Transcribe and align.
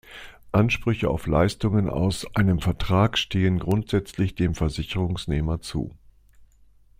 Ansprüche 0.51 1.11
auf 1.11 1.27
Leistungen 1.27 1.87
aus 1.87 2.25
einem 2.35 2.59
Vertrag 2.59 3.19
stehen 3.19 3.59
grundsätzlich 3.59 4.33
dem 4.33 4.55
Versicherungsnehmer 4.55 5.61
zu. 5.61 5.95